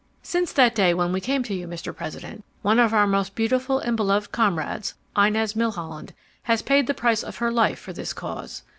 "Since 0.23 0.51
that 0.53 0.73
day 0.73 0.95
when 0.95 1.13
we 1.13 1.21
came 1.21 1.43
to 1.43 1.53
you, 1.53 1.67
Mr. 1.67 1.95
President, 1.95 2.43
one 2.63 2.79
of 2.79 2.91
our 2.91 3.05
most 3.05 3.35
beautiful 3.35 3.77
and 3.77 3.95
beloved 3.95 4.31
comrades, 4.31 4.95
Inez 5.15 5.55
Milholland, 5.55 6.13
has 6.41 6.63
paid 6.63 6.87
the 6.87 6.95
price 6.95 7.21
of 7.21 7.37
her 7.37 7.51
life 7.51 7.77
for 7.77 7.93
this 7.93 8.11
cause. 8.11 8.63